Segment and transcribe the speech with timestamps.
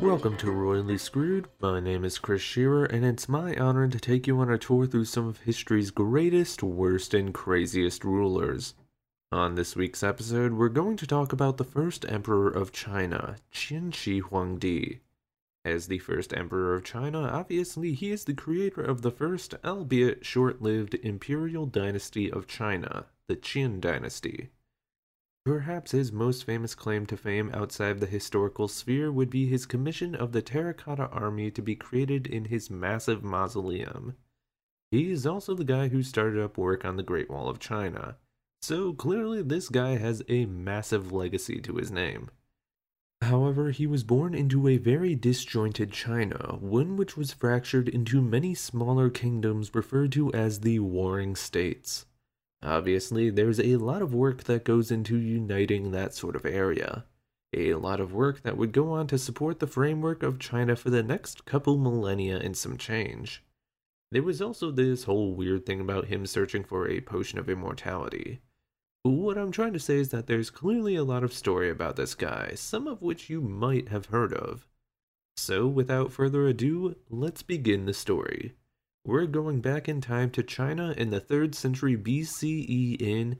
[0.00, 1.48] Welcome to Royally Screwed.
[1.58, 4.86] My name is Chris Shearer, and it's my honor to take you on a tour
[4.86, 8.74] through some of history's greatest, worst, and craziest rulers.
[9.32, 13.92] On this week's episode, we're going to talk about the first emperor of China, Qin
[13.92, 15.00] Shi Huangdi.
[15.64, 20.26] As the first emperor of China, obviously he is the creator of the first, albeit
[20.26, 24.50] short lived, imperial dynasty of China, the Qin dynasty.
[25.46, 30.12] Perhaps his most famous claim to fame outside the historical sphere would be his commission
[30.12, 34.16] of the Terracotta Army to be created in his massive mausoleum.
[34.90, 38.16] He is also the guy who started up work on the Great Wall of China,
[38.60, 42.28] so clearly this guy has a massive legacy to his name.
[43.22, 48.56] However, he was born into a very disjointed China, one which was fractured into many
[48.56, 52.04] smaller kingdoms referred to as the Warring States.
[52.66, 57.04] Obviously, there's a lot of work that goes into uniting that sort of area.
[57.54, 60.90] A lot of work that would go on to support the framework of China for
[60.90, 63.44] the next couple millennia and some change.
[64.10, 68.40] There was also this whole weird thing about him searching for a potion of immortality.
[69.04, 72.16] What I'm trying to say is that there's clearly a lot of story about this
[72.16, 74.66] guy, some of which you might have heard of.
[75.36, 78.54] So, without further ado, let's begin the story.
[79.06, 83.38] We're going back in time to China in the 3rd century BCE in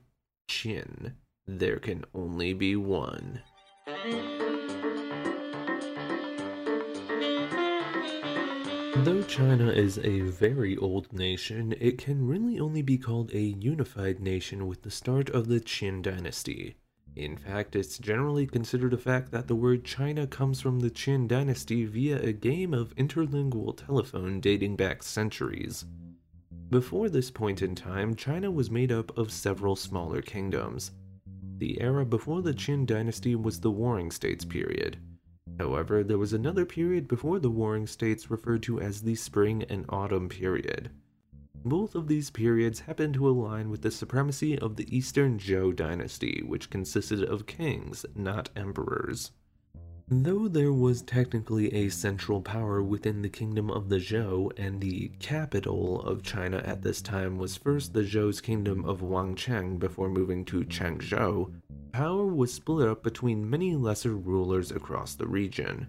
[0.49, 1.15] Qin.
[1.45, 3.43] There can only be one.
[8.99, 14.21] Though China is a very old nation, it can really only be called a unified
[14.21, 16.77] nation with the start of the Qin dynasty.
[17.17, 21.27] In fact, it's generally considered a fact that the word China comes from the Qin
[21.27, 25.87] dynasty via a game of interlingual telephone dating back centuries.
[26.69, 30.91] Before this point in time, China was made up of several smaller kingdoms.
[31.57, 34.99] The era before the Qin dynasty was the Warring States period.
[35.59, 39.87] However, there was another period before the Warring States referred to as the Spring and
[39.89, 40.91] Autumn period.
[41.67, 46.41] Both of these periods happen to align with the supremacy of the Eastern Zhou dynasty,
[46.47, 49.33] which consisted of kings, not emperors.
[50.07, 55.11] Though there was technically a central power within the kingdom of the Zhou, and the
[55.19, 60.45] capital of China at this time was first the Zhou's kingdom of Wangcheng before moving
[60.45, 61.53] to Chengzhou,
[61.91, 65.89] power was split up between many lesser rulers across the region.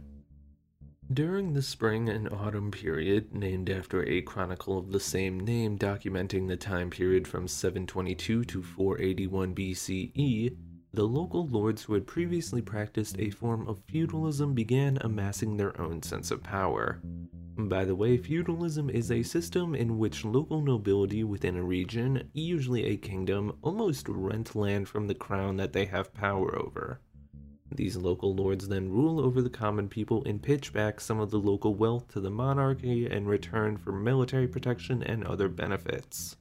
[1.14, 6.50] During the spring and autumn period, named after a chronicle of the same name documenting
[6.50, 10.58] the time period from 722 to 481 BCE,
[10.92, 16.04] the local lords who had previously practiced a form of feudalism began amassing their own
[16.04, 17.02] sense of power.
[17.58, 22.84] By the way, feudalism is a system in which local nobility within a region, usually
[22.84, 27.00] a kingdom, almost rent land from the crown that they have power over.
[27.74, 31.40] These local lords then rule over the common people and pitch back some of the
[31.40, 36.38] local wealth to the monarchy in return for military protection and other benefits.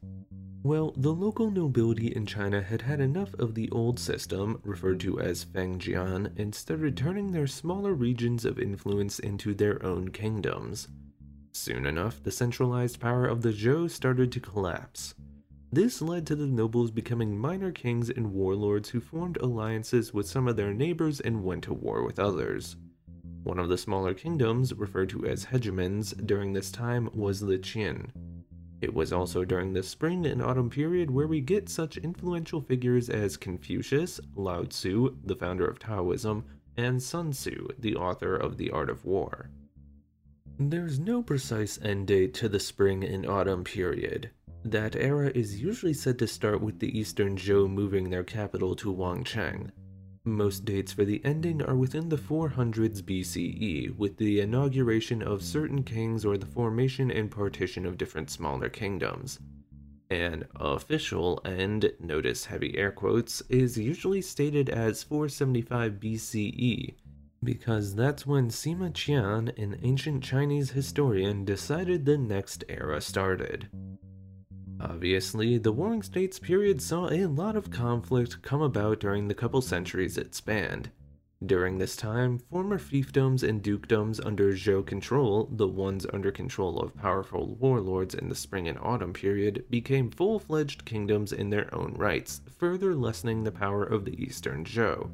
[0.62, 5.20] Well, the local nobility in China had had enough of the old system, referred to
[5.20, 10.88] as Fengjian, and started turning their smaller regions of influence into their own kingdoms.
[11.52, 15.14] Soon enough, the centralized power of the Zhou started to collapse.
[15.76, 20.48] This led to the nobles becoming minor kings and warlords who formed alliances with some
[20.48, 22.76] of their neighbors and went to war with others.
[23.42, 28.08] One of the smaller kingdoms, referred to as hegemons, during this time was the Qin.
[28.80, 33.10] It was also during the spring and autumn period where we get such influential figures
[33.10, 36.42] as Confucius, Lao Tzu, the founder of Taoism,
[36.78, 39.50] and Sun Tzu, the author of The Art of War.
[40.58, 44.30] There's no precise end date to the spring and autumn period.
[44.66, 48.92] That era is usually said to start with the Eastern Zhou moving their capital to
[48.92, 49.70] Wangcheng.
[50.24, 55.84] Most dates for the ending are within the 400s BCE, with the inauguration of certain
[55.84, 59.38] kings or the formation and partition of different smaller kingdoms.
[60.10, 66.96] An official end, notice heavy air quotes, is usually stated as 475 BCE,
[67.44, 73.68] because that's when Sima Qian, an ancient Chinese historian, decided the next era started.
[74.80, 79.62] Obviously, the Warring States period saw a lot of conflict come about during the couple
[79.62, 80.90] centuries it spanned.
[81.44, 86.96] During this time, former fiefdoms and dukedoms under Zhou control, the ones under control of
[86.96, 91.94] powerful warlords in the spring and autumn period, became full fledged kingdoms in their own
[91.94, 95.10] rights, further lessening the power of the Eastern Zhou.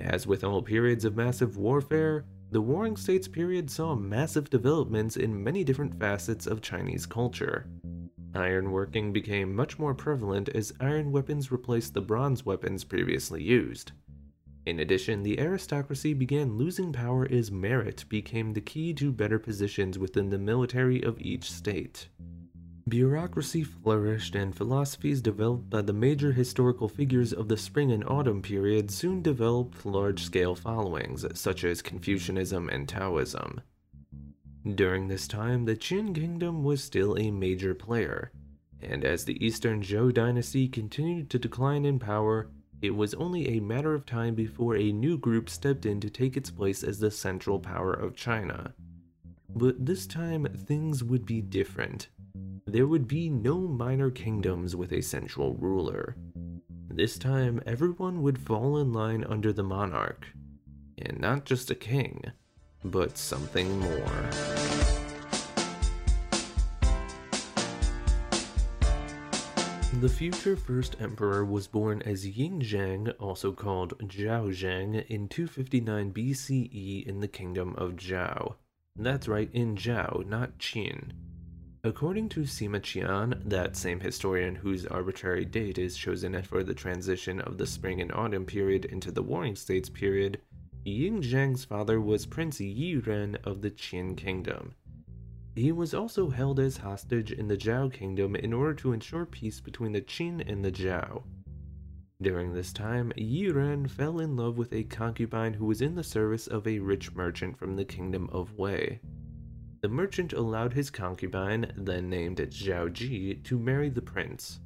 [0.00, 5.44] As with all periods of massive warfare, the Warring States period saw massive developments in
[5.44, 7.66] many different facets of Chinese culture.
[8.32, 13.92] Ironworking became much more prevalent as iron weapons replaced the bronze weapons previously used.
[14.66, 19.98] In addition, the aristocracy began losing power as merit became the key to better positions
[19.98, 22.08] within the military of each state.
[22.88, 28.42] Bureaucracy flourished and philosophies developed by the major historical figures of the spring and autumn
[28.42, 33.60] period soon developed large scale followings, such as Confucianism and Taoism.
[34.74, 38.30] During this time, the Qin kingdom was still a major player,
[38.82, 42.50] and as the Eastern Zhou dynasty continued to decline in power,
[42.82, 46.36] it was only a matter of time before a new group stepped in to take
[46.36, 48.74] its place as the central power of China.
[49.48, 52.08] But this time, things would be different.
[52.66, 56.14] There would be no minor kingdoms with a central ruler.
[56.90, 60.26] This time, everyone would fall in line under the monarch.
[60.98, 62.22] And not just a king,
[62.84, 64.30] but something more.
[70.00, 76.12] The future first emperor was born as Ying Zheng, also called Zhao Zheng, in 259
[76.12, 78.54] BCE in the kingdom of Zhao.
[78.94, 81.12] That's right, in Zhao, not Qin.
[81.82, 87.40] According to Sima Qian, that same historian whose arbitrary date is chosen for the transition
[87.40, 90.40] of the spring and autumn period into the Warring States period,
[90.88, 94.74] Ying Zheng's father was Prince Yi Ren of the Qin kingdom.
[95.54, 99.60] He was also held as hostage in the Zhao kingdom in order to ensure peace
[99.60, 101.24] between the Qin and the Zhao.
[102.22, 106.02] During this time, Yi Ren fell in love with a concubine who was in the
[106.02, 108.98] service of a rich merchant from the kingdom of Wei.
[109.82, 114.58] The merchant allowed his concubine, then named Zhao Ji, to marry the prince.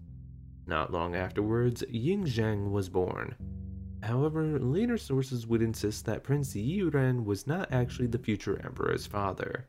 [0.68, 3.34] Not long afterwards, Ying Zheng was born.
[4.02, 9.06] However, later sources would insist that Prince Yi Ren was not actually the future emperor's
[9.06, 9.68] father.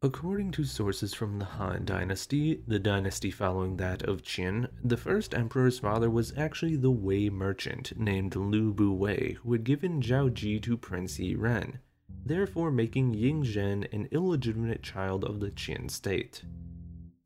[0.00, 5.34] According to sources from the Han Dynasty, the dynasty following that of Qin, the first
[5.34, 10.32] emperor's father was actually the Wei merchant named Lu Bu Wei who had given Zhao
[10.32, 11.78] Ji to Prince Yiren,
[12.24, 16.44] therefore making Ying Zheng an illegitimate child of the Qin state.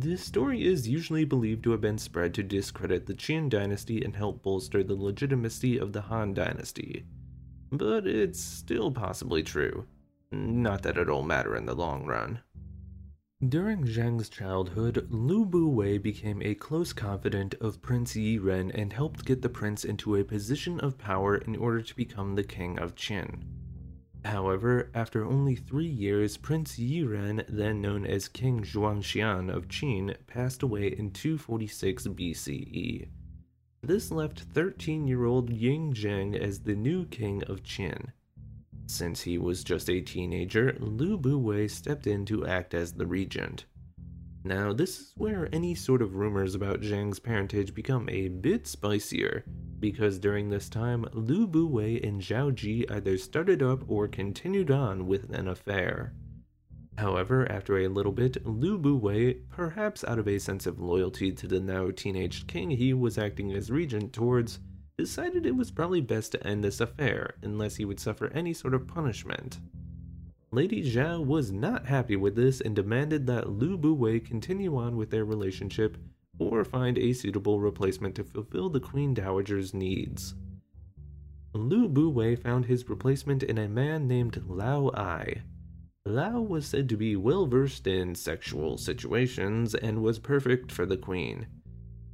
[0.02, 4.16] This story is usually believed to have been spread to discredit the Qin dynasty and
[4.16, 7.04] help bolster the legitimacy of the Han dynasty.
[7.70, 9.86] But it's still possibly true.
[10.32, 12.40] Not that it'll matter in the long run.
[13.48, 18.92] During Zheng's childhood, Lu Bu Wei became a close confidant of Prince Yi Ren and
[18.92, 22.76] helped get the prince into a position of power in order to become the king
[22.76, 23.44] of Qin.
[24.24, 30.62] However, after only three years, Prince Yiren, then known as King Zhuangxiang of Qin, passed
[30.62, 33.08] away in 246 BCE.
[33.82, 38.12] This left 13 year old Ying Zheng as the new king of Qin.
[38.86, 43.06] Since he was just a teenager, Lu Bu Wei stepped in to act as the
[43.06, 43.64] regent.
[44.44, 49.44] Now, this is where any sort of rumors about Zheng's parentage become a bit spicier,
[49.82, 54.70] because during this time, Lu Bu Wei and Zhao Ji either started up or continued
[54.70, 56.14] on with an affair.
[56.96, 61.32] However, after a little bit, Lu Bu Wei, perhaps out of a sense of loyalty
[61.32, 64.60] to the now teenaged king he was acting as regent towards,
[64.96, 68.74] decided it was probably best to end this affair unless he would suffer any sort
[68.74, 69.58] of punishment.
[70.52, 74.96] Lady Zhao was not happy with this and demanded that Lu Bu Wei continue on
[74.96, 75.96] with their relationship
[76.42, 80.34] or find a suitable replacement to fulfill the Queen Dowager's needs.
[81.54, 85.42] Lu Bu Wei found his replacement in a man named Lao Ai.
[86.06, 90.96] Lao was said to be well versed in sexual situations and was perfect for the
[90.96, 91.46] queen.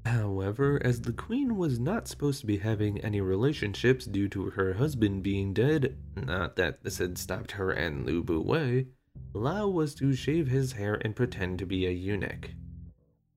[0.04, 4.74] However, as the queen was not supposed to be having any relationships due to her
[4.74, 8.88] husband being dead, not that this had stopped her and Lu Bu Wei,
[9.32, 12.50] Lao was to shave his hair and pretend to be a eunuch.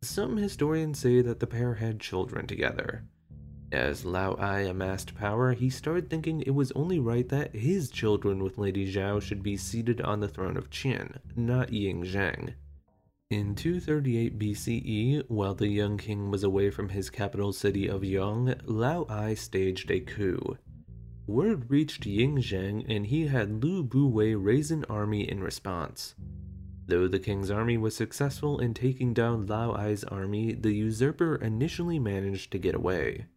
[0.03, 3.03] Some historians say that the pair had children together.
[3.71, 8.43] As Lao Ai amassed power, he started thinking it was only right that his children
[8.43, 12.55] with Lady Zhao should be seated on the throne of Qin, not Ying Zheng.
[13.29, 18.55] In 238 BCE, while the young king was away from his capital city of Yong,
[18.65, 20.57] Lao Ai staged a coup.
[21.27, 26.15] Word reached Ying Zheng and he had Lu Buwei raise an army in response.
[26.91, 31.99] Though the king's army was successful in taking down Lao Ai's army, the usurper initially
[31.99, 33.27] managed to get away.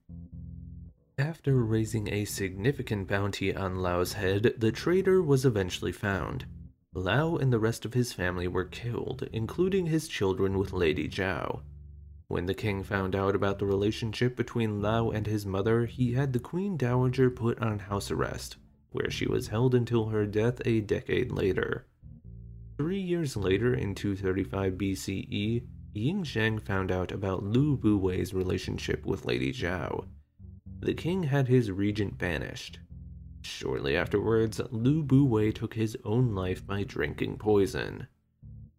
[1.19, 6.47] After raising a significant bounty on Lao's head, the traitor was eventually found.
[6.95, 11.61] Lao and the rest of his family were killed, including his children with Lady Zhao.
[12.27, 16.33] When the king found out about the relationship between Lao and his mother, he had
[16.33, 18.57] the Queen Dowager put on house arrest,
[18.91, 21.87] where she was held until her death a decade later.
[22.77, 29.07] Three years later, in 235 BCE, Ying Zheng found out about Lu Bu Wei's relationship
[29.07, 30.07] with Lady Zhao.
[30.81, 32.81] The king had his regent banished,
[33.45, 38.07] Shortly afterwards, Lu Buwei took his own life by drinking poison.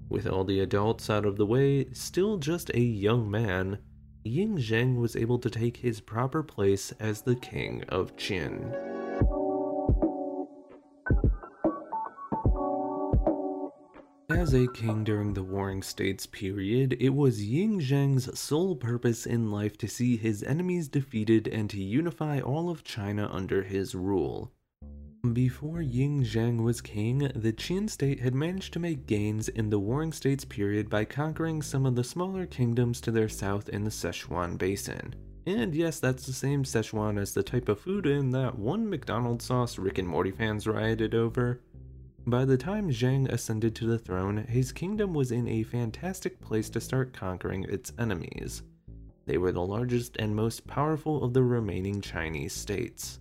[0.10, 3.78] With all the adults out of the way, still just a young man,
[4.24, 8.95] Ying Zheng was able to take his proper place as the king of Qin.
[14.46, 19.50] As a king during the Warring States period, it was Ying Zheng's sole purpose in
[19.50, 24.52] life to see his enemies defeated and to unify all of China under his rule.
[25.34, 29.80] Before Ying Zheng was king, the Qin state had managed to make gains in the
[29.80, 33.90] Warring States period by conquering some of the smaller kingdoms to their south in the
[33.90, 35.16] Sichuan Basin.
[35.48, 39.46] And yes, that's the same Sichuan as the type of food in that one McDonald's
[39.46, 41.62] sauce Rick and Morty fans rioted over.
[42.28, 46.72] By the time Zheng ascended to the throne, his kingdom was in a fantastic place
[46.72, 48.64] to start conquering its enemies.
[49.28, 53.20] They were the largest and most powerful of the remaining Chinese states.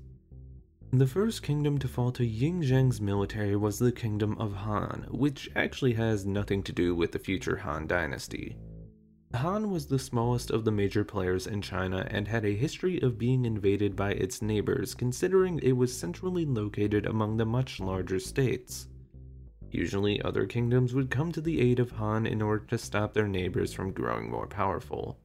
[0.91, 5.51] The first kingdom to fall to Ying Zheng's military was the Kingdom of Han, which
[5.55, 8.57] actually has nothing to do with the future Han dynasty.
[9.35, 13.19] Han was the smallest of the major players in China and had a history of
[13.19, 18.89] being invaded by its neighbors considering it was centrally located among the much larger states.
[19.75, 23.27] Usually other kingdoms would come to the aid of Han in order to stop their
[23.27, 25.19] neighbors from growing more powerful.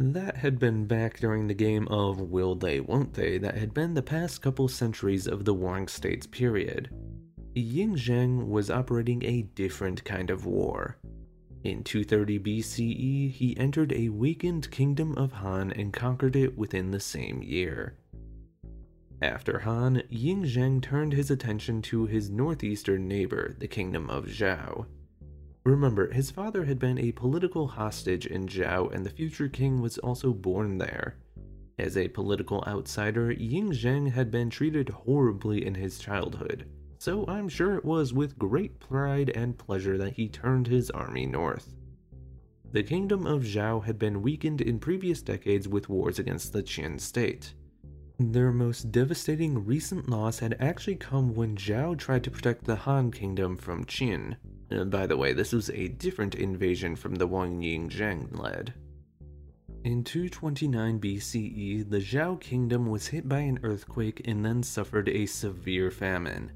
[0.00, 3.94] That had been back during the game of Will They Won't They that had been
[3.94, 6.90] the past couple centuries of the Warring States period.
[7.54, 10.98] Ying Zheng was operating a different kind of war.
[11.62, 16.98] In 230 BCE, he entered a weakened kingdom of Han and conquered it within the
[16.98, 17.96] same year.
[19.20, 24.86] After Han, Ying Zheng turned his attention to his northeastern neighbor, the kingdom of Zhao.
[25.64, 29.98] Remember, his father had been a political hostage in Zhao, and the future king was
[29.98, 31.16] also born there.
[31.78, 37.48] As a political outsider, Ying Zheng had been treated horribly in his childhood, so I'm
[37.48, 41.74] sure it was with great pride and pleasure that he turned his army north.
[42.72, 47.00] The kingdom of Zhao had been weakened in previous decades with wars against the Qin
[47.00, 47.54] state.
[48.18, 53.12] Their most devastating recent loss had actually come when Zhao tried to protect the Han
[53.12, 54.36] kingdom from Qin,
[54.70, 58.74] uh, by the way, this was a different invasion from the one Ying Zheng led.
[59.84, 65.24] In 229 BCE, the Zhao kingdom was hit by an earthquake and then suffered a
[65.24, 66.52] severe famine.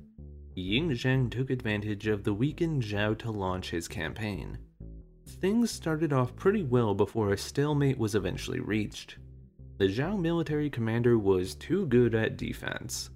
[0.54, 4.58] Ying Zheng took advantage of the weakened Zhao to launch his campaign.
[5.26, 9.16] Things started off pretty well before a stalemate was eventually reached.
[9.82, 13.10] The Zhao military commander was too good at defense.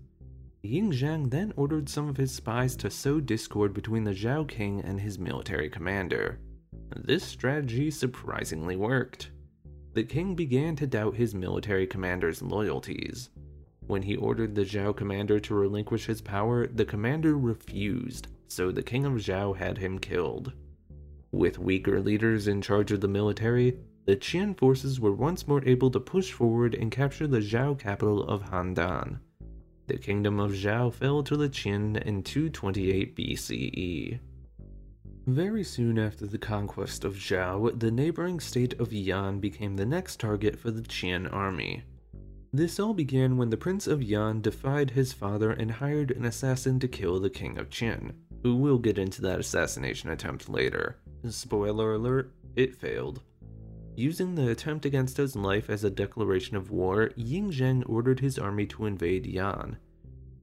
[0.64, 4.80] Ying Zheng then ordered some of his spies to sow discord between the Zhao king
[4.80, 6.40] and his military commander.
[6.96, 9.30] This strategy surprisingly worked.
[9.92, 13.30] The king began to doubt his military commander's loyalties.
[13.86, 18.82] When he ordered the Zhao commander to relinquish his power, the commander refused, so the
[18.82, 20.52] king of Zhao had him killed.
[21.30, 25.90] With weaker leaders in charge of the military, the Qin forces were once more able
[25.90, 29.18] to push forward and capture the Zhao capital of Handan.
[29.88, 34.20] The kingdom of Zhao fell to the Qin in 228 BCE.
[35.26, 40.20] Very soon after the conquest of Zhao, the neighboring state of Yan became the next
[40.20, 41.82] target for the Qin army.
[42.52, 46.78] This all began when the Prince of Yan defied his father and hired an assassin
[46.78, 48.12] to kill the King of Qin.
[48.44, 50.96] Who we'll get into that assassination attempt later.
[51.28, 53.20] Spoiler alert, it failed.
[53.96, 58.38] Using the attempt against his life as a declaration of war, Ying Zheng ordered his
[58.38, 59.78] army to invade Yan.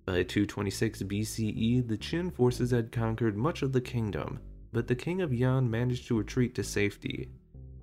[0.06, 4.40] By 226 BCE, the Qin forces had conquered much of the kingdom,
[4.72, 7.30] but the king of Yan managed to retreat to safety.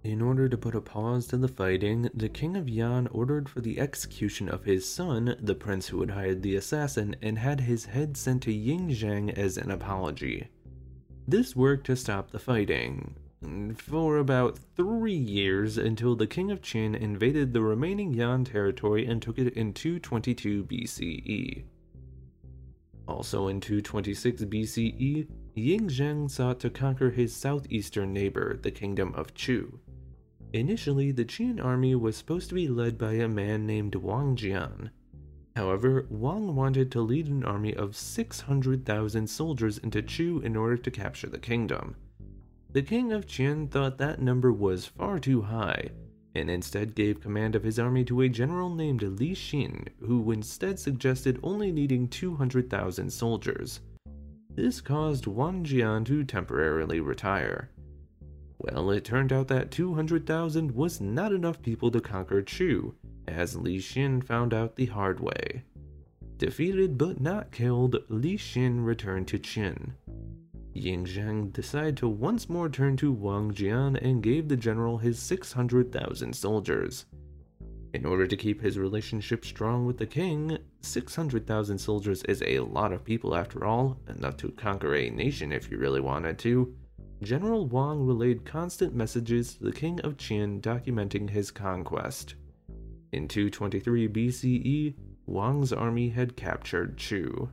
[0.03, 3.61] In order to put a pause to the fighting, the king of Yan ordered for
[3.61, 7.85] the execution of his son, the prince who had hired the assassin, and had his
[7.85, 10.49] head sent to Ying Zheng as an apology.
[11.29, 13.15] This worked to stop the fighting,
[13.77, 19.21] for about three years until the king of Qin invaded the remaining Yan territory and
[19.21, 21.65] took it in 222 BCE.
[23.09, 29.35] Also in 226 BCE, Ying Zheng sought to conquer his southeastern neighbor, the kingdom of
[29.35, 29.81] Chu.
[30.53, 34.91] Initially, the Qin army was supposed to be led by a man named Wang Jian.
[35.57, 40.91] However, Wang wanted to lead an army of 600,000 soldiers into Chu in order to
[40.91, 41.97] capture the kingdom.
[42.73, 45.91] The king of Qin thought that number was far too high,
[46.37, 50.79] and instead gave command of his army to a general named Li Xin, who instead
[50.79, 53.81] suggested only needing 200,000 soldiers.
[54.55, 57.71] This caused Wang Jian to temporarily retire.
[58.59, 62.95] Well, it turned out that 200,000 was not enough people to conquer Chu,
[63.27, 65.65] as Li Xin found out the hard way.
[66.37, 69.95] Defeated but not killed, Li Xin returned to Qin.
[70.73, 75.19] Ying Zheng decided to once more turn to Wang Jian and gave the general his
[75.19, 77.07] 600,000 soldiers.
[77.93, 82.93] In order to keep his relationship strong with the king, 600,000 soldiers is a lot
[82.93, 86.73] of people after all, enough to conquer a nation if you really wanted to.
[87.21, 92.37] General Wang relayed constant messages to the king of Qin documenting his conquest.
[93.13, 94.95] In 223 BCE,
[95.27, 97.51] Wang's army had captured Chu.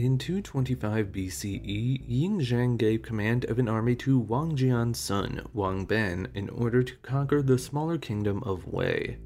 [0.00, 5.84] In 225 BCE, Ying Zheng gave command of an army to Wang Jian's son, Wang
[5.84, 9.18] Ben, in order to conquer the smaller kingdom of Wei.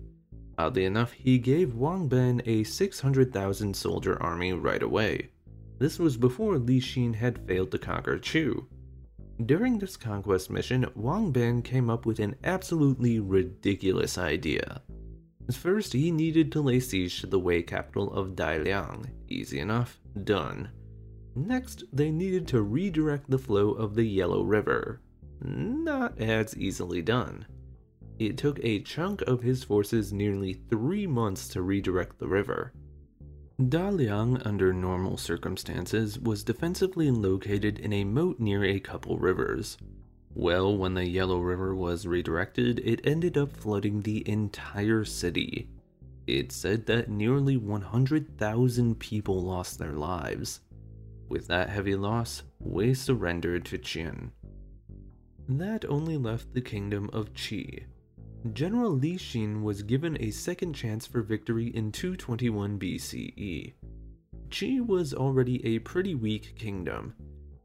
[0.59, 5.31] Oddly enough, he gave Wang Ben a 600,000 soldier army right away.
[5.79, 8.67] This was before Li Xin had failed to conquer Chu.
[9.47, 14.83] During this conquest mission, Wang Ben came up with an absolutely ridiculous idea.
[15.53, 19.11] First, he needed to lay siege to the Wei capital of Daliang.
[19.29, 20.71] Easy enough, done.
[21.37, 25.01] Next, they needed to redirect the flow of the Yellow River.
[25.43, 27.47] Not as easily done.
[28.19, 32.73] It took a chunk of his forces nearly three months to redirect the river.
[33.61, 39.77] Daliang, under normal circumstances, was defensively located in a moat near a couple rivers.
[40.35, 45.69] Well, when the Yellow River was redirected, it ended up flooding the entire city.
[46.27, 50.61] It said that nearly 100,000 people lost their lives.
[51.29, 54.31] With that heavy loss, Wei surrendered to Qin.
[55.49, 57.85] That only left the kingdom of Qi,
[58.53, 63.73] General Li Xin was given a second chance for victory in 221 BCE.
[64.51, 67.15] Qi was already a pretty weak kingdom.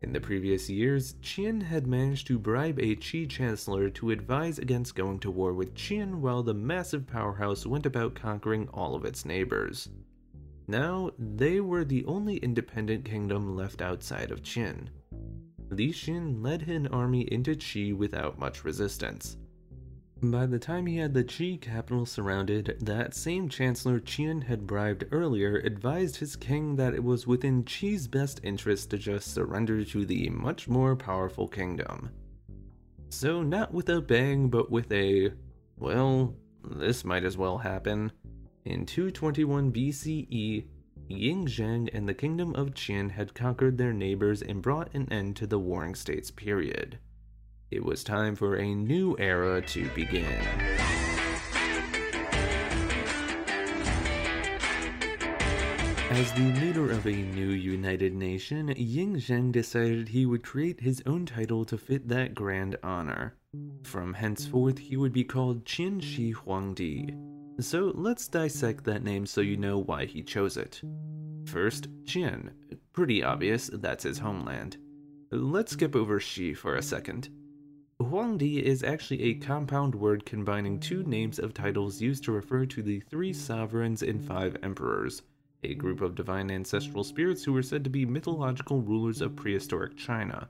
[0.01, 4.95] In the previous years, Qin had managed to bribe a Qi chancellor to advise against
[4.95, 9.25] going to war with Qin while the massive powerhouse went about conquering all of its
[9.25, 9.89] neighbors.
[10.69, 14.87] Now, they were the only independent kingdom left outside of Qin.
[15.69, 19.35] Li Xin led an army into Qi without much resistance.
[20.21, 25.05] By the time he had the Qi capital surrounded, that same Chancellor Qin had bribed
[25.11, 30.05] earlier advised his king that it was within Qi's best interest to just surrender to
[30.05, 32.09] the much more powerful kingdom.
[33.07, 35.31] So, not with a bang, but with a,
[35.77, 38.11] well, this might as well happen.
[38.65, 40.65] In 221 BCE,
[41.07, 45.37] Ying Zheng and the kingdom of Qin had conquered their neighbors and brought an end
[45.37, 46.99] to the Warring States period.
[47.71, 50.25] It was time for a new era to begin.
[56.09, 61.03] As the leader of a new united nation, Ying Zheng decided he would create his
[61.05, 63.35] own title to fit that grand honor.
[63.83, 67.15] From henceforth, he would be called Qin Shi Huangdi.
[67.61, 70.81] So let's dissect that name so you know why he chose it.
[71.45, 72.49] First, Qin.
[72.93, 74.77] Pretty obvious, that's his homeland.
[75.31, 77.29] Let's skip over Shi for a second.
[78.01, 82.81] Huangdi is actually a compound word combining two names of titles used to refer to
[82.81, 85.21] the three sovereigns and five emperors,
[85.63, 89.97] a group of divine ancestral spirits who were said to be mythological rulers of prehistoric
[89.97, 90.47] China.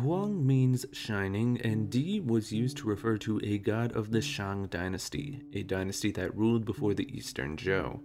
[0.00, 4.66] Huang means shining, and Di was used to refer to a god of the Shang
[4.66, 8.00] dynasty, a dynasty that ruled before the Eastern Zhou.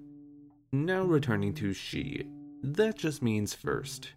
[0.74, 2.28] Now returning to Shi,
[2.62, 4.12] that just means first.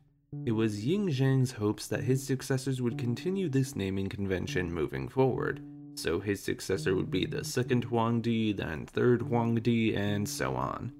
[0.46, 5.62] It was Ying Zheng's hopes that his successors would continue this naming convention moving forward,
[5.94, 10.92] so his successor would be the second Huangdi, then third Huangdi, and so on.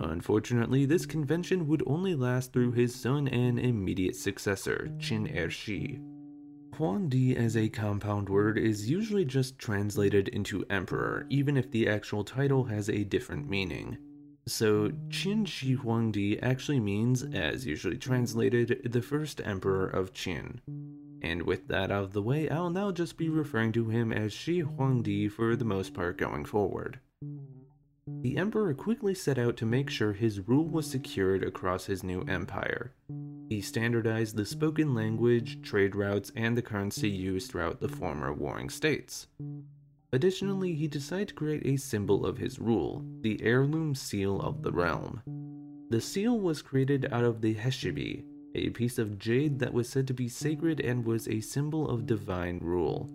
[0.00, 6.00] Unfortunately, this convention would only last through his son and immediate successor, Qin Ershi.
[6.74, 12.24] Huangdi as a compound word is usually just translated into emperor, even if the actual
[12.24, 13.96] title has a different meaning.
[14.48, 20.60] So, Qin Shi Huangdi actually means, as usually translated, the first emperor of Qin.
[21.20, 24.32] And with that out of the way, I'll now just be referring to him as
[24.32, 27.00] Shi Huangdi for the most part going forward.
[28.22, 32.22] The emperor quickly set out to make sure his rule was secured across his new
[32.22, 32.92] empire.
[33.48, 38.70] He standardized the spoken language, trade routes, and the currency used throughout the former warring
[38.70, 39.26] states.
[40.12, 44.72] Additionally, he decided to create a symbol of his rule, the heirloom seal of the
[44.72, 45.20] realm.
[45.90, 50.06] The seal was created out of the Heshibi, a piece of jade that was said
[50.06, 53.10] to be sacred and was a symbol of divine rule.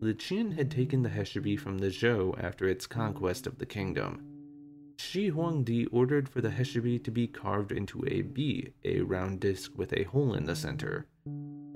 [0.00, 4.24] The Qin had taken the Heshibi from the Zhou after its conquest of the kingdom.
[4.98, 9.72] Shi Huangdi ordered for the Heshibi to be carved into a bi, a round disc
[9.76, 11.06] with a hole in the center.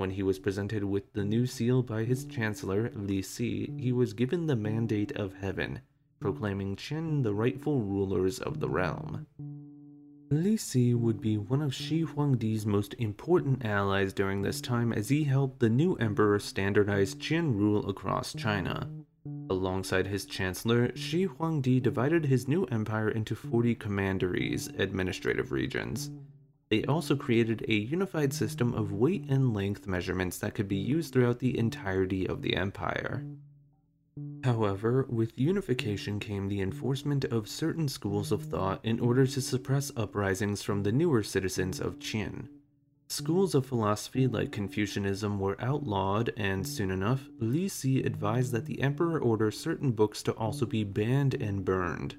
[0.05, 4.12] When he was presented with the new seal by his chancellor, Li Si, he was
[4.12, 5.81] given the mandate of heaven,
[6.21, 9.27] proclaiming Qin the rightful rulers of the realm.
[10.31, 15.09] Li Si would be one of Shi Huangdi's most important allies during this time as
[15.09, 18.90] he helped the new emperor standardize Qin rule across China.
[19.49, 26.11] Alongside his chancellor, Shi Huangdi divided his new empire into 40 commanderies, administrative regions.
[26.70, 31.12] They also created a unified system of weight and length measurements that could be used
[31.12, 33.24] throughout the entirety of the empire.
[34.44, 39.90] However, with unification came the enforcement of certain schools of thought in order to suppress
[39.96, 42.48] uprisings from the newer citizens of Qin.
[43.09, 48.81] Schools of philosophy like Confucianism were outlawed, and soon enough, Li Si advised that the
[48.81, 52.16] emperor order certain books to also be banned and burned.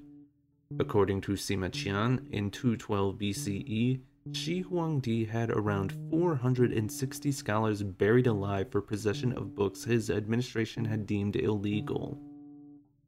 [0.78, 4.00] According to Sima Qian, in 212 BCE,
[4.32, 11.06] Shi Huangdi had around 460 scholars buried alive for possession of books his administration had
[11.06, 12.18] deemed illegal.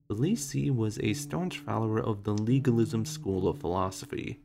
[0.09, 4.41] Li Si was a staunch follower of the legalism school of philosophy.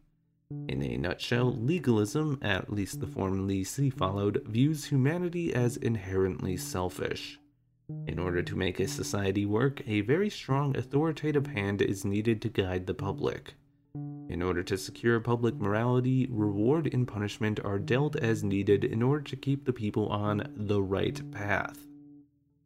[0.67, 6.57] In a nutshell, legalism, at least the form Li Si followed, views humanity as inherently
[6.57, 7.39] selfish.
[8.07, 12.49] In order to make a society work, a very strong authoritative hand is needed to
[12.49, 13.53] guide the public.
[14.33, 19.23] In order to secure public morality, reward and punishment are dealt as needed in order
[19.25, 21.85] to keep the people on the right path.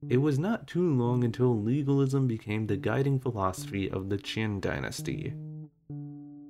[0.08, 5.34] It was not too long until legalism became the guiding philosophy of the Qin dynasty.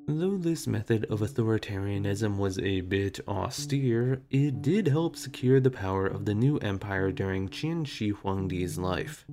[0.07, 6.05] Though this method of authoritarianism was a bit austere, it did help secure the power
[6.05, 9.25] of the new empire during Qin Shi Huangdi's life.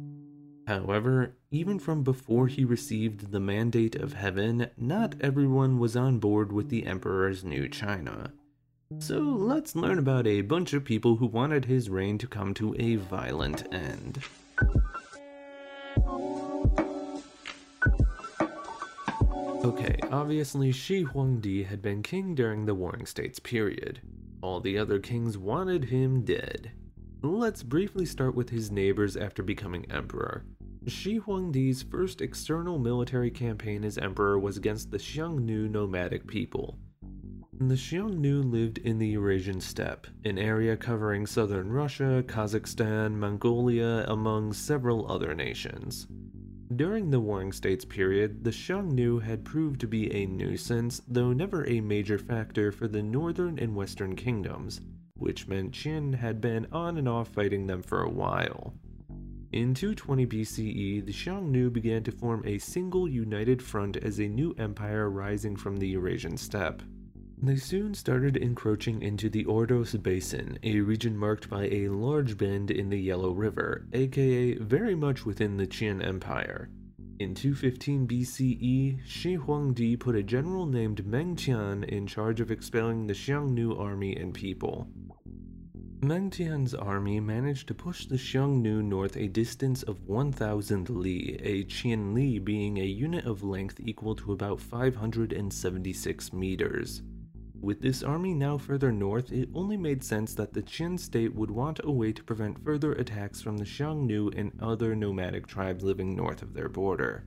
[0.67, 6.53] However, even from before he received the mandate of heaven, not everyone was on board
[6.53, 8.33] with the Emperor's new China.
[8.99, 12.75] So let's learn about a bunch of people who wanted his reign to come to
[12.79, 14.21] a violent end.
[19.65, 24.01] Okay, obviously Shi Huangdi had been king during the Warring States period.
[24.43, 26.73] All the other kings wanted him dead.
[27.23, 30.45] Let's briefly start with his neighbors after becoming emperor.
[30.87, 36.79] Shi Huangdi's first external military campaign as emperor was against the Xiongnu nomadic people.
[37.59, 44.53] The Xiongnu lived in the Eurasian steppe, an area covering southern Russia, Kazakhstan, Mongolia, among
[44.53, 46.07] several other nations.
[46.77, 51.67] During the Warring States period, the Xiongnu had proved to be a nuisance, though never
[51.67, 54.83] a major factor for the northern and western kingdoms,
[55.17, 58.75] which meant Qin had been on and off fighting them for a while.
[59.55, 64.53] In 220 BCE, the Xiongnu began to form a single united front as a new
[64.59, 66.83] empire rising from the Eurasian steppe.
[67.41, 72.73] They soon started encroaching into the Ordos Basin, a region marked by a large bend
[72.73, 76.69] in the Yellow River, aka very much within the Qin Empire.
[77.21, 83.07] In 215 BCE, Shi Huangdi put a general named Meng Tian in charge of expelling
[83.07, 84.89] the Xiongnu army and people.
[86.07, 91.65] Meng Tian's army managed to push the Xiongnu north a distance of 1,000 li, a
[91.65, 97.01] Qian li being a unit of length equal to about 576 meters.
[97.59, 101.51] With this army now further north, it only made sense that the Qin state would
[101.51, 106.15] want a way to prevent further attacks from the Xiongnu and other nomadic tribes living
[106.15, 107.25] north of their border.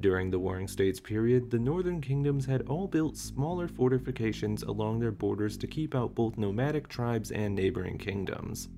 [0.00, 5.12] During the Warring States period, the northern kingdoms had all built smaller fortifications along their
[5.12, 8.68] borders to keep out both nomadic tribes and neighboring kingdoms.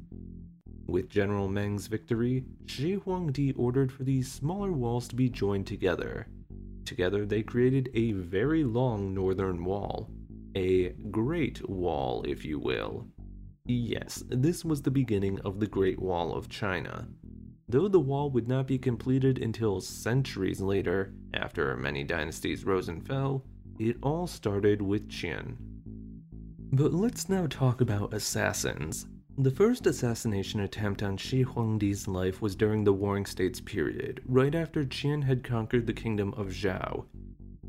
[0.86, 6.28] With General Meng's victory, Shi Huangdi ordered for these smaller walls to be joined together.
[6.84, 10.08] Together, they created a very long northern wall.
[10.56, 13.06] A Great Wall, if you will.
[13.66, 17.08] Yes, this was the beginning of the Great Wall of China.
[17.70, 23.06] Though the wall would not be completed until centuries later, after many dynasties rose and
[23.06, 23.44] fell,
[23.78, 25.56] it all started with Qin.
[26.72, 29.06] But let's now talk about assassins.
[29.36, 34.54] The first assassination attempt on Shi Huangdi's life was during the Warring States period, right
[34.54, 37.04] after Qin had conquered the kingdom of Zhao.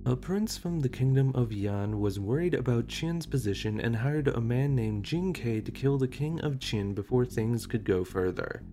[0.06, 4.40] A prince from the kingdom of Yan was worried about Qin's position and hired a
[4.40, 8.64] man named Jing Kai to kill the king of Qin before things could go further.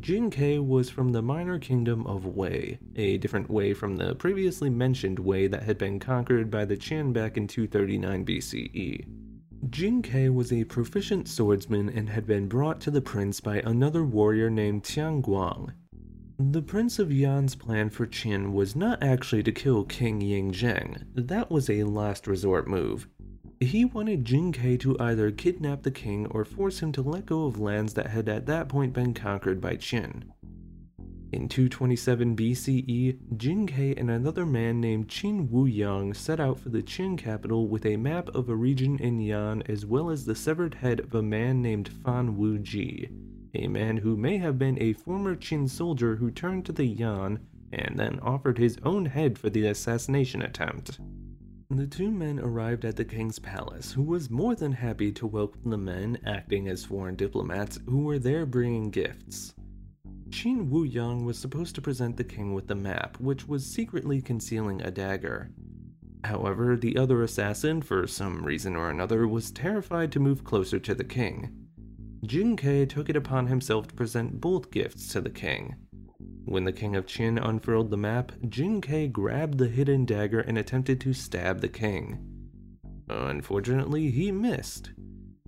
[0.00, 4.70] Jin Kai was from the minor kingdom of Wei, a different Wei from the previously
[4.70, 9.06] mentioned Wei that had been conquered by the Qin back in 239 BCE.
[9.70, 14.04] Jin Kai was a proficient swordsman and had been brought to the prince by another
[14.04, 15.72] warrior named Tian Guang.
[16.38, 21.02] The Prince of Yan's plan for Qin was not actually to kill King Ying Zheng,
[21.14, 23.08] that was a last resort move.
[23.60, 27.46] He wanted Jin Kai to either kidnap the king or force him to let go
[27.46, 30.22] of lands that had at that point been conquered by Qin.
[31.32, 36.68] In 227 BCE, Jin Kai and another man named Qin Wu Yang set out for
[36.68, 40.36] the Qin capital with a map of a region in Yan as well as the
[40.36, 43.10] severed head of a man named Fan Wu Ji,
[43.54, 47.40] a man who may have been a former Qin soldier who turned to the Yan
[47.72, 51.00] and then offered his own head for the assassination attempt.
[51.70, 55.70] The two men arrived at the king's palace, who was more than happy to welcome
[55.70, 59.54] the men acting as foreign diplomats who were there bringing gifts.
[60.30, 64.22] Qin Wu Yang was supposed to present the king with the map, which was secretly
[64.22, 65.50] concealing a dagger.
[66.24, 70.94] However, the other assassin, for some reason or another, was terrified to move closer to
[70.94, 71.50] the king.
[72.24, 75.76] Jin Kai took it upon himself to present both gifts to the king.
[76.48, 80.56] When the king of Qin unfurled the map, Jin Kai grabbed the hidden dagger and
[80.56, 82.18] attempted to stab the king.
[83.06, 84.92] Unfortunately, he missed.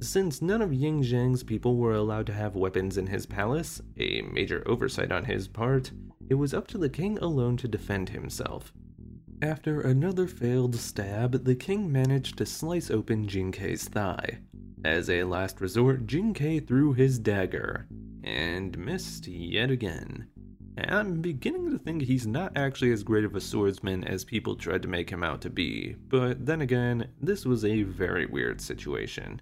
[0.03, 4.21] Since none of Ying Zhang's people were allowed to have weapons in his palace, a
[4.21, 5.91] major oversight on his part,
[6.29, 8.71] it was up to the king alone to defend himself.
[9.41, 14.41] After another failed stab, the king managed to slice open Jin Kai's thigh.
[14.85, 17.87] As a last resort, Jin Kai threw his dagger,
[18.23, 20.27] and missed yet again.
[20.89, 24.83] I'm beginning to think he's not actually as great of a swordsman as people tried
[24.83, 29.41] to make him out to be, but then again, this was a very weird situation.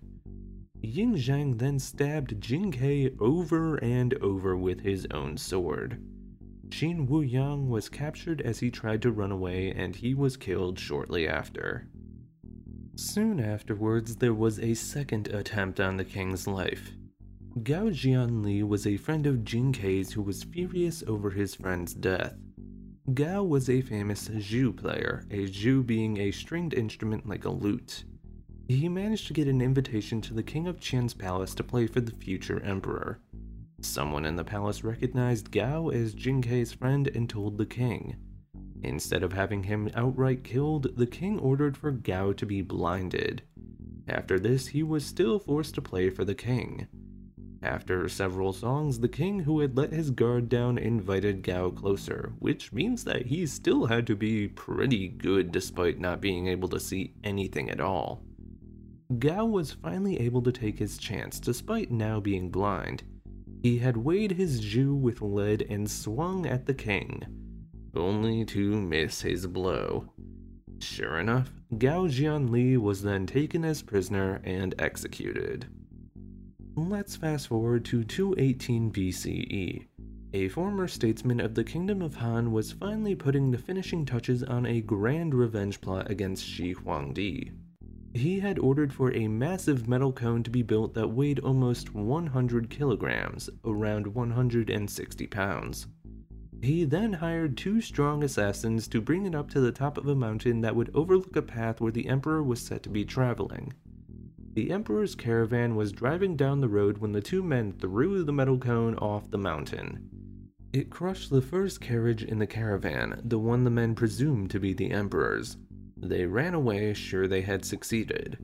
[0.81, 6.01] Yin Zhang then stabbed Jin Kai over and over with his own sword.
[6.69, 10.79] Qin Wu Yang was captured as he tried to run away and he was killed
[10.79, 11.89] shortly after.
[12.95, 16.93] Soon afterwards, there was a second attempt on the king's life.
[17.63, 22.35] Gao Jianli was a friend of Jin Kai's who was furious over his friend's death.
[23.15, 28.05] Gao was a famous zhu player, a zhu being a stringed instrument like a lute
[28.69, 32.03] he managed to get an invitation to the King of Qin's palace to play for
[32.03, 33.19] the future emperor.
[33.81, 38.17] Someone in the palace recognized Gao as Jin Kai's friend and told the king.
[38.83, 43.43] Instead of having him outright killed, the king ordered for Gao to be blinded.
[44.07, 46.87] After this, he was still forced to play for the king.
[47.63, 52.73] After several songs, the king who had let his guard down invited Gao closer, which
[52.73, 57.15] means that he still had to be pretty good despite not being able to see
[57.25, 58.23] anything at all.
[59.19, 63.03] Gao was finally able to take his chance despite now being blind.
[63.63, 67.25] He had weighed his zhu with lead and swung at the king,
[67.97, 70.13] only to miss his blow.
[70.79, 75.67] Sure enough, Gao Jianli was then taken as prisoner and executed.
[76.87, 79.87] Let's fast forward to 218 BCE.
[80.33, 84.65] A former statesman of the Kingdom of Han was finally putting the finishing touches on
[84.65, 87.51] a grand revenge plot against Shi Huangdi.
[88.15, 92.71] He had ordered for a massive metal cone to be built that weighed almost 100
[92.71, 95.89] kilograms, around 160 pounds.
[96.63, 100.15] He then hired two strong assassins to bring it up to the top of a
[100.15, 103.73] mountain that would overlook a path where the Emperor was said to be traveling.
[104.55, 108.59] The Emperor's caravan was driving down the road when the two men threw the metal
[108.59, 110.09] cone off the mountain.
[110.73, 114.73] It crushed the first carriage in the caravan, the one the men presumed to be
[114.73, 115.57] the Emperor's.
[115.97, 118.39] They ran away sure they had succeeded.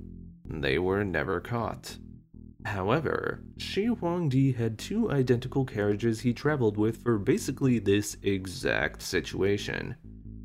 [0.45, 1.99] They were never caught.
[2.65, 9.97] However, Shi Huangdi had two identical carriages he traveled with for basically this exact situation.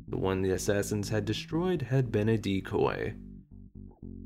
[0.08, 3.14] The one the assassins had destroyed had been a decoy.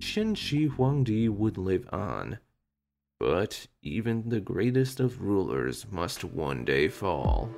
[0.05, 2.38] Qin Shi Huangdi would live on.
[3.19, 7.51] But even the greatest of rulers must one day fall.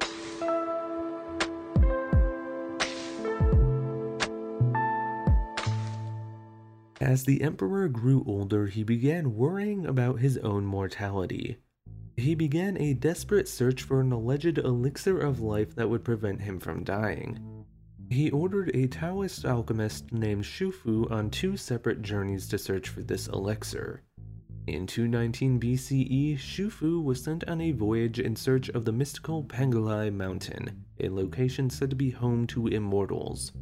[7.00, 11.58] As the emperor grew older, he began worrying about his own mortality.
[12.16, 16.60] He began a desperate search for an alleged elixir of life that would prevent him
[16.60, 17.55] from dying.
[18.08, 23.02] He ordered a Taoist alchemist named Xu Fu on two separate journeys to search for
[23.02, 24.02] this elixir.
[24.68, 29.42] In 219 BCE, Xu Fu was sent on a voyage in search of the mystical
[29.44, 33.52] Penglai Mountain, a location said to be home to immortals.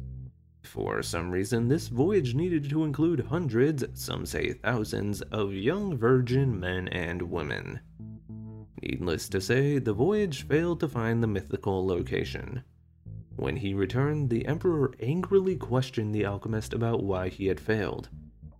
[0.63, 6.59] For some reason, this voyage needed to include hundreds, some say thousands, of young virgin
[6.59, 7.79] men and women.
[8.81, 12.63] Needless to say, the voyage failed to find the mythical location.
[13.35, 18.09] When he returned, the Emperor angrily questioned the alchemist about why he had failed.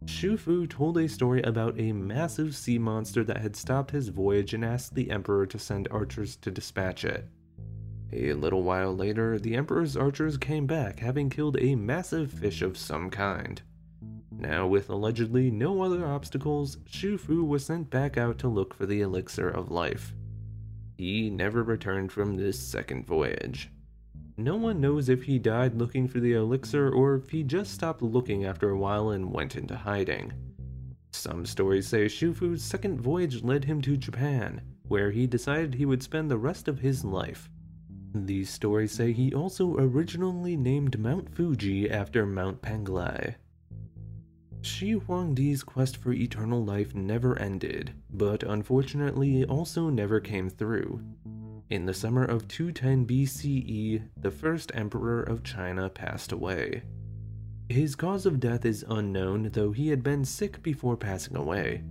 [0.06, 4.54] Xu Fu told a story about a massive sea monster that had stopped his voyage
[4.54, 7.28] and asked the Emperor to send archers to dispatch it.
[8.14, 12.78] A little while later, the Emperor's archers came back, having killed a massive fish of
[12.78, 13.62] some kind.
[14.32, 18.86] Now, with allegedly no other obstacles, Xu Fu was sent back out to look for
[18.86, 20.14] the elixir of life.
[20.98, 23.72] He never returned from this second voyage.
[24.38, 28.02] No one knows if he died looking for the elixir or if he just stopped
[28.02, 30.34] looking after a while and went into hiding.
[31.12, 35.86] Some stories say Xu Fu's second voyage led him to Japan, where he decided he
[35.86, 37.50] would spend the rest of his life.
[38.13, 43.36] These stories say he also originally named Mount Fuji after Mount Penglai.
[44.62, 51.02] Shi Huangdi's quest for eternal life never ended, but unfortunately also never came through.
[51.67, 56.84] In the summer of 210 BCE, the first emperor of China passed away.
[57.69, 61.82] His cause of death is unknown, though he had been sick before passing away.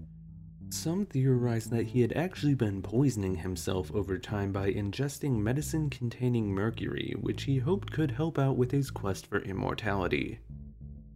[0.68, 6.54] Some theorize that he had actually been poisoning himself over time by ingesting medicine containing
[6.54, 10.38] mercury, which he hoped could help out with his quest for immortality.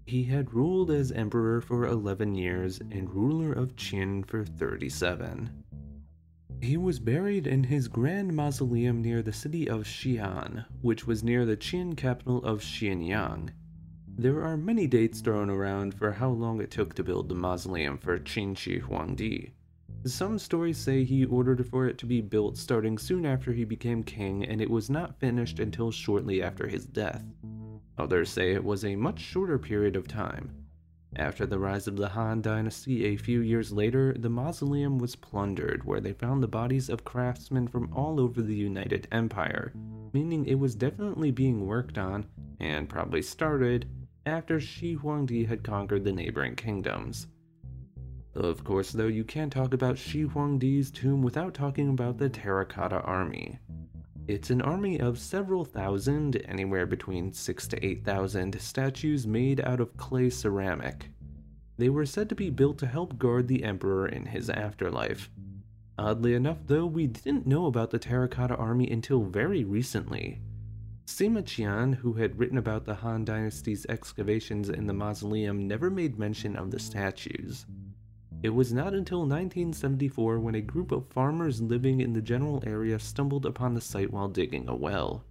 [0.04, 5.50] He had ruled as emperor for 11 years and ruler of Qin for 37.
[6.60, 11.46] He was buried in his grand mausoleum near the city of Xi'an, which was near
[11.46, 13.50] the Qin capital of Xianyang.
[14.06, 17.96] There are many dates thrown around for how long it took to build the mausoleum
[17.96, 19.52] for Qin Shi Huangdi.
[20.04, 24.02] Some stories say he ordered for it to be built starting soon after he became
[24.02, 27.24] king and it was not finished until shortly after his death.
[27.96, 30.50] Others say it was a much shorter period of time.
[31.18, 35.82] After the rise of the Han dynasty a few years later, the mausoleum was plundered,
[35.82, 39.72] where they found the bodies of craftsmen from all over the United Empire,
[40.12, 42.24] meaning it was definitely being worked on,
[42.60, 43.88] and probably started,
[44.26, 47.26] after Shi Huangdi had conquered the neighboring kingdoms.
[48.34, 53.00] Of course, though, you can't talk about Shi Huangdi's tomb without talking about the Terracotta
[53.00, 53.58] Army.
[54.28, 59.96] It's an army of several thousand, anywhere between 6 to 8,000 statues made out of
[59.96, 61.08] clay ceramic.
[61.78, 65.30] They were said to be built to help guard the emperor in his afterlife.
[65.96, 70.42] Oddly enough, though, we didn't know about the Terracotta Army until very recently.
[71.06, 76.18] Sima Qian, who had written about the Han Dynasty's excavations in the mausoleum, never made
[76.18, 77.64] mention of the statues.
[78.40, 82.98] It was not until 1974 when a group of farmers living in the general area
[83.00, 85.24] stumbled upon the site while digging a well.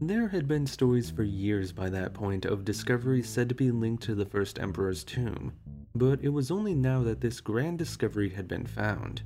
[0.00, 4.02] There had been stories for years by that point of discoveries said to be linked
[4.04, 5.52] to the first emperor's tomb,
[5.94, 9.22] but it was only now that this grand discovery had been found.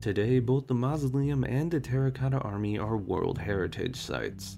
[0.00, 4.56] Today, both the mausoleum and the Terracotta Army are World Heritage Sites.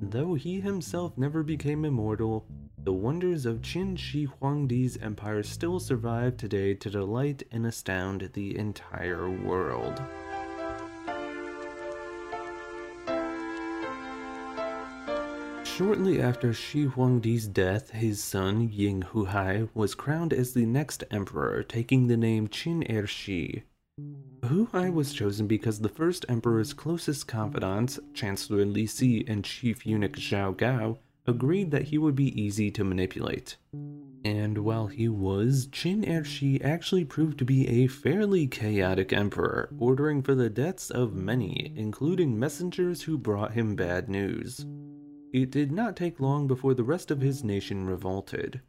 [0.00, 2.46] Though he himself never became immortal,
[2.84, 8.58] the wonders of Qin Shi Huangdi's empire still survive today to delight and astound the
[8.58, 10.02] entire world.
[15.64, 21.62] Shortly after Shi Huangdi's death, his son Ying Huai was crowned as the next emperor,
[21.62, 23.64] taking the name Qin Er Shi.
[24.42, 30.16] Huai was chosen because the first emperor's closest confidants, Chancellor Li Si and chief eunuch
[30.16, 33.56] Zhao Gao, agreed that he would be easy to manipulate.
[34.24, 40.22] And while he was, Qin Ershi actually proved to be a fairly chaotic emperor, ordering
[40.22, 44.64] for the deaths of many, including messengers who brought him bad news.
[45.32, 48.60] It did not take long before the rest of his nation revolted.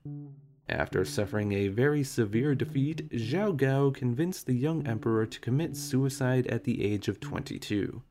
[0.68, 6.48] After suffering a very severe defeat, Zhao Gao convinced the young emperor to commit suicide
[6.48, 8.02] at the age of 22.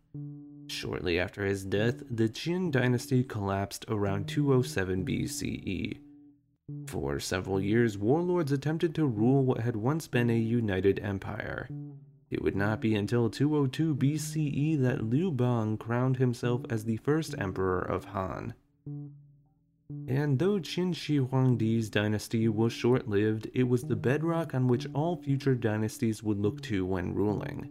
[0.66, 5.98] Shortly after his death, the Qin dynasty collapsed around 207 BCE.
[6.86, 11.68] For several years, warlords attempted to rule what had once been a united empire.
[12.30, 17.34] It would not be until 202 BCE that Liu Bang crowned himself as the first
[17.38, 18.54] emperor of Han.
[20.08, 24.88] And though Qin Shi Huangdi's dynasty was short lived, it was the bedrock on which
[24.94, 27.70] all future dynasties would look to when ruling.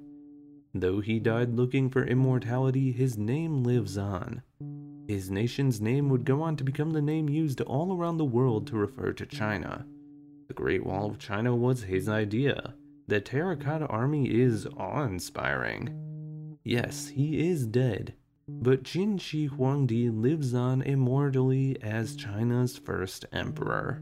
[0.73, 4.41] Though he died looking for immortality, his name lives on.
[5.07, 8.65] His nation's name would go on to become the name used all around the world
[8.67, 9.85] to refer to China.
[10.47, 12.73] The Great Wall of China was his idea.
[13.07, 16.57] The Terracotta Army is awe inspiring.
[16.63, 18.13] Yes, he is dead,
[18.47, 24.01] but Qin Shi Huangdi lives on immortally as China's first emperor.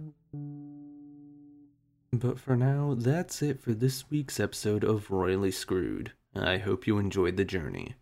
[2.13, 6.13] But for now, that's it for this week's episode of Royally Screwed.
[6.35, 7.95] I hope you enjoyed the journey.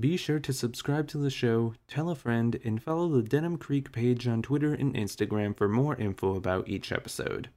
[0.00, 3.90] Be sure to subscribe to the show, tell a friend, and follow the Denim Creek
[3.90, 7.50] page on Twitter and Instagram for more info about each episode.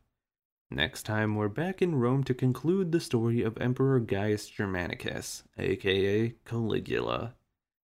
[0.71, 6.33] Next time, we're back in Rome to conclude the story of Emperor Gaius Germanicus, aka
[6.45, 7.35] Caligula.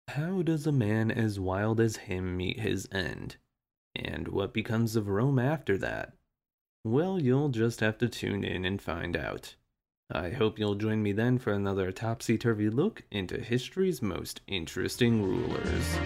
[0.10, 3.38] How does a man as wild as him meet his end?
[3.96, 6.14] And what becomes of Rome after that?
[6.84, 9.56] Well, you'll just have to tune in and find out.
[10.16, 15.97] I hope you'll join me then for another topsy-turvy look into history's most interesting rulers.